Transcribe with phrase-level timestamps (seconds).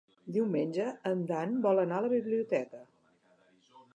[0.35, 2.81] Diumenge en Dan vol anar a la biblioteca.